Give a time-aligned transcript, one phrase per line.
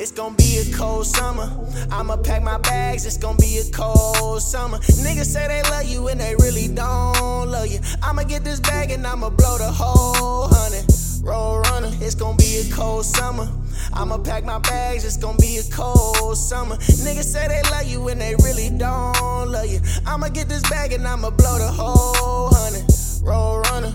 [0.00, 1.46] It's gonna be a cold summer.
[1.90, 4.78] I'ma pack my bags, it's gonna be a cold summer.
[4.78, 7.80] Niggas say they love you and they really don't love you.
[8.02, 10.86] I'ma get this bag and I'ma blow the whole hundred.
[11.22, 13.46] Road runner, it's gonna be a cold summer.
[13.92, 16.76] I'ma pack my bags, it's gonna be a cold summer.
[16.76, 19.80] Niggas say they love you and they really don't love you.
[20.06, 22.86] I'ma get this bag and I'ma blow the whole hundred.
[23.22, 23.94] Road runner.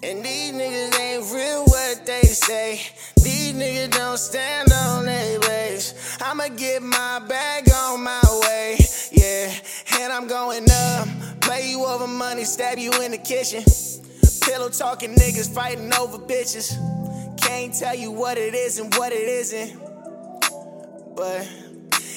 [0.00, 2.80] And these niggas ain't real what they say.
[3.22, 6.18] These niggas don't stand on their ways.
[6.20, 8.78] I'ma get my bag on my way,
[9.10, 9.52] yeah.
[10.00, 11.08] And I'm going up.
[11.40, 13.64] Play you over money, stab you in the kitchen.
[14.42, 16.76] Pillow talking niggas fighting over bitches.
[17.40, 19.80] Can't tell you what it is and what it isn't.
[21.16, 21.48] But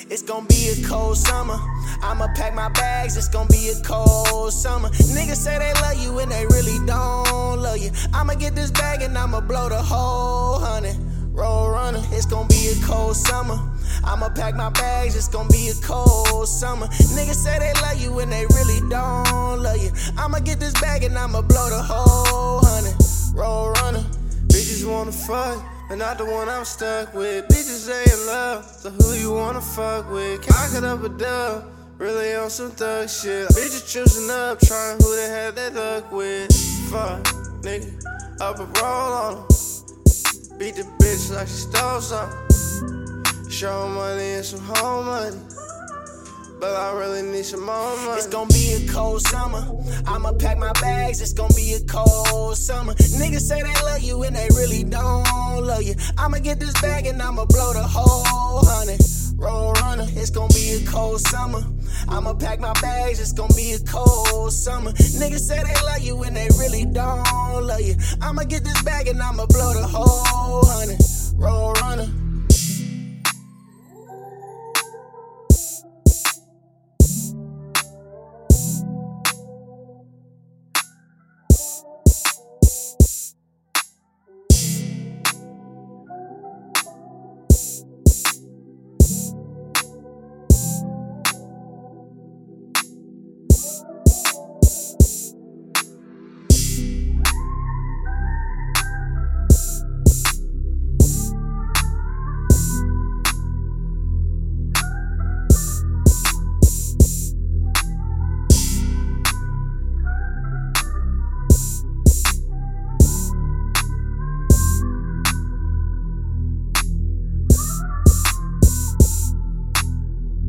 [0.09, 1.57] it's gonna be a cold summer.
[2.03, 4.89] I'ma pack my bags, it's gonna be a cold summer.
[4.89, 7.91] Niggas say they love you and they really don't love you.
[8.13, 11.10] I'ma get this bag and I'ma blow the whole hundred.
[11.41, 13.57] Road runner, it's gonna be a cold summer.
[14.03, 16.85] I'ma pack my bags, it's gonna be a cold summer.
[17.17, 19.91] Niggas say they love you and they really don't love you.
[20.19, 22.93] I'ma get this bag and I'ma blow the whole hundred.
[23.33, 24.05] Road runner.
[24.49, 27.47] Bitches wanna fuck, but not the one I'm stuck with.
[27.47, 30.45] Bitches in love, so who you wanna fuck with?
[30.45, 31.65] Cock it up a dub,
[31.97, 33.49] really on some thug shit.
[33.49, 36.53] Bitches choosing up, trying who they had their luck with.
[36.91, 37.23] Fuck,
[37.63, 37.89] nigga,
[38.39, 39.60] up and roll on 'em.
[40.61, 43.49] Beat the bitch like she stole something.
[43.49, 45.35] Show money and some home money.
[46.59, 48.19] But I really need some more money.
[48.19, 49.65] It's gonna be a cold summer.
[50.05, 52.93] I'ma pack my bags, it's gonna be a cold summer.
[52.93, 55.95] Niggas say they love you and they really don't love you.
[56.19, 59.01] I'ma get this bag and I'ma blow the whole hundred.
[59.37, 61.63] Road runner, it's gonna be a cold summer.
[62.07, 64.91] I'ma pack my bags, it's gonna be a cold summer.
[64.91, 66.85] Niggas say they love you and they really
[67.51, 67.95] don't love you.
[68.21, 70.99] I'ma get this bag and I'ma blow the whole hundred.
[71.37, 72.20] Road runner.